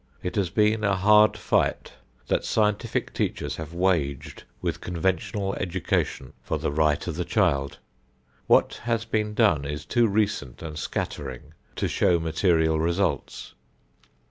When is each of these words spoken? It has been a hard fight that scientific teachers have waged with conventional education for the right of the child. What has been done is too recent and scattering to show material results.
It 0.23 0.35
has 0.35 0.49
been 0.49 0.83
a 0.83 0.95
hard 0.95 1.37
fight 1.37 1.93
that 2.25 2.43
scientific 2.43 3.13
teachers 3.13 3.57
have 3.57 3.71
waged 3.71 4.45
with 4.59 4.81
conventional 4.81 5.53
education 5.57 6.33
for 6.41 6.57
the 6.57 6.71
right 6.71 7.05
of 7.05 7.13
the 7.17 7.23
child. 7.23 7.77
What 8.47 8.79
has 8.85 9.05
been 9.05 9.35
done 9.35 9.63
is 9.63 9.85
too 9.85 10.07
recent 10.07 10.63
and 10.63 10.75
scattering 10.75 11.53
to 11.75 11.87
show 11.87 12.19
material 12.19 12.79
results. 12.79 13.53